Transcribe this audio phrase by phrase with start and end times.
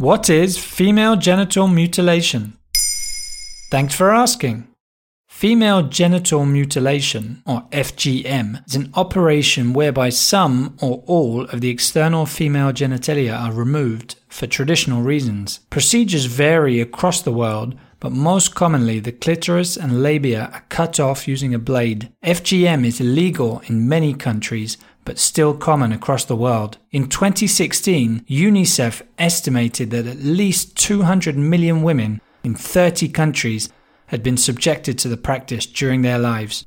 [0.00, 2.56] What is female genital mutilation?
[3.70, 4.66] Thanks for asking.
[5.28, 12.24] Female genital mutilation, or FGM, is an operation whereby some or all of the external
[12.24, 15.60] female genitalia are removed for traditional reasons.
[15.68, 21.28] Procedures vary across the world, but most commonly the clitoris and labia are cut off
[21.28, 22.10] using a blade.
[22.24, 26.78] FGM is illegal in many countries, but still common across the world.
[26.92, 33.68] In 2016, UNICEF estimated that at least 200 million women in 30 countries
[34.06, 36.66] had been subjected to the practice during their lives.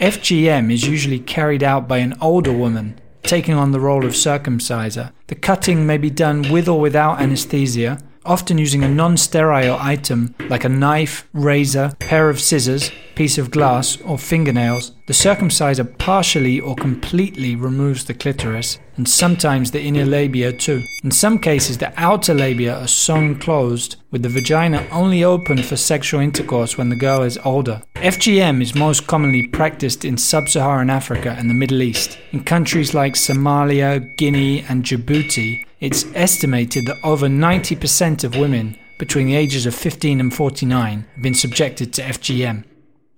[0.00, 5.12] FGM is usually carried out by an older woman, taking on the role of circumciser.
[5.26, 10.34] The cutting may be done with or without anesthesia, often using a non sterile item
[10.48, 14.92] like a knife, razor, pair of scissors, piece of glass, or fingernails.
[15.06, 20.82] The circumciser partially or completely removes the clitoris, and sometimes the inner labia too.
[21.02, 25.76] In some cases, the outer labia are sewn closed, with the vagina only open for
[25.76, 27.82] sexual intercourse when the girl is older.
[27.96, 32.18] FGM is most commonly practiced in sub Saharan Africa and the Middle East.
[32.32, 39.26] In countries like Somalia, Guinea, and Djibouti, it's estimated that over 90% of women between
[39.26, 42.64] the ages of 15 and 49 have been subjected to FGM.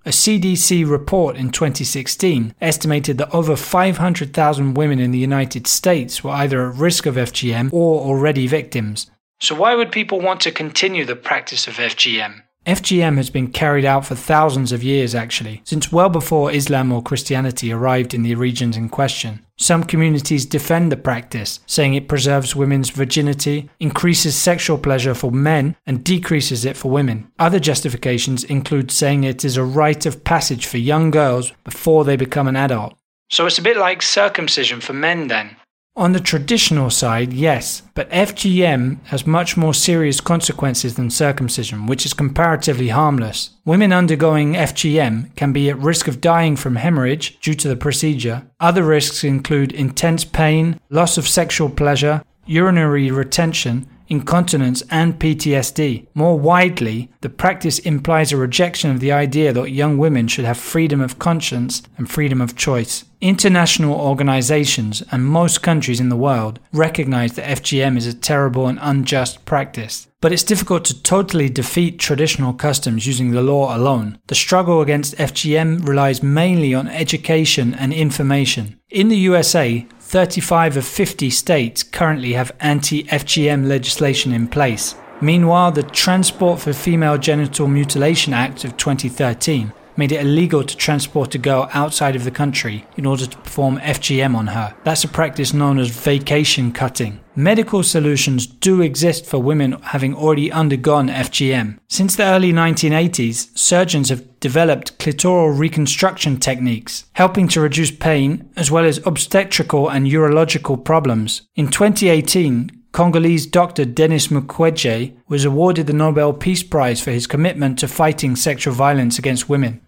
[0.06, 6.30] A CDC report in 2016 estimated that over 500,000 women in the United States were
[6.30, 9.10] either at risk of FGM or already victims.
[9.40, 12.42] So, why would people want to continue the practice of FGM?
[12.66, 17.02] FGM has been carried out for thousands of years, actually, since well before Islam or
[17.02, 19.44] Christianity arrived in the regions in question.
[19.56, 25.74] Some communities defend the practice, saying it preserves women's virginity, increases sexual pleasure for men,
[25.86, 27.32] and decreases it for women.
[27.38, 32.16] Other justifications include saying it is a rite of passage for young girls before they
[32.16, 32.94] become an adult.
[33.30, 35.56] So it's a bit like circumcision for men, then.
[36.00, 42.06] On the traditional side, yes, but FGM has much more serious consequences than circumcision, which
[42.06, 43.50] is comparatively harmless.
[43.66, 48.46] Women undergoing FGM can be at risk of dying from hemorrhage due to the procedure.
[48.60, 56.06] Other risks include intense pain, loss of sexual pleasure, urinary retention, incontinence, and PTSD.
[56.14, 60.58] More widely, the practice implies a rejection of the idea that young women should have
[60.58, 63.04] freedom of conscience and freedom of choice.
[63.20, 68.78] International organizations and most countries in the world recognize that FGM is a terrible and
[68.80, 70.08] unjust practice.
[70.22, 74.18] But it's difficult to totally defeat traditional customs using the law alone.
[74.26, 78.78] The struggle against FGM relies mainly on education and information.
[78.90, 84.96] In the USA, 35 of 50 states currently have anti FGM legislation in place.
[85.20, 91.34] Meanwhile, the Transport for Female Genital Mutilation Act of 2013 made it illegal to transport
[91.34, 94.74] a girl outside of the country in order to perform FGM on her.
[94.84, 97.20] That's a practice known as vacation cutting.
[97.36, 101.78] Medical solutions do exist for women having already undergone FGM.
[101.88, 108.70] Since the early 1980s, surgeons have developed clitoral reconstruction techniques, helping to reduce pain as
[108.70, 111.42] well as obstetrical and urological problems.
[111.54, 117.78] In 2018, Congolese doctor Denis Mukwege was awarded the Nobel Peace Prize for his commitment
[117.78, 119.80] to fighting sexual violence against women.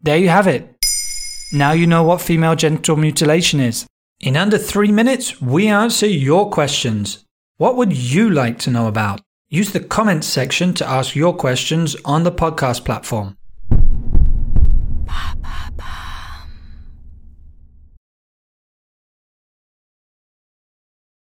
[0.00, 0.76] There you have it.
[1.52, 3.86] Now you know what female genital mutilation is.
[4.20, 7.24] In under three minutes, we answer your questions.
[7.56, 9.22] What would you like to know about?
[9.48, 13.36] Use the comments section to ask your questions on the podcast platform.